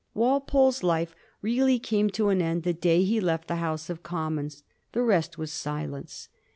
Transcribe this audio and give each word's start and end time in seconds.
Walpole's 0.15 0.81
life 0.81 1.15
re 1.43 1.59
ally 1.59 1.77
came 1.77 2.09
to 2.09 2.29
an 2.29 2.41
end 2.41 2.63
the 2.63 2.73
day 2.73 3.03
he 3.03 3.21
left 3.21 3.47
the 3.47 3.57
House 3.57 3.87
of 3.87 4.01
Com 4.01 4.33
mons; 4.37 4.63
the 4.93 5.03
rest 5.03 5.37
was 5.37 5.51
silence. 5.51 6.27